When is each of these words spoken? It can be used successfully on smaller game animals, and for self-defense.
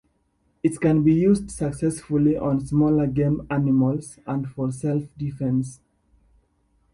It 0.63 0.81
can 0.81 1.03
be 1.03 1.13
used 1.13 1.51
successfully 1.51 2.35
on 2.35 2.65
smaller 2.65 3.05
game 3.05 3.45
animals, 3.51 4.17
and 4.25 4.49
for 4.49 4.71
self-defense. 4.71 5.79